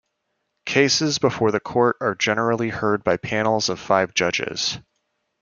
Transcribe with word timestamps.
Cases 0.65 1.19
before 1.19 1.51
the 1.51 1.59
court 1.59 1.95
are 2.01 2.15
generally 2.15 2.69
heard 2.69 3.03
by 3.03 3.17
panels 3.17 3.69
of 3.69 3.79
five 3.79 4.15
judges. 4.15 4.79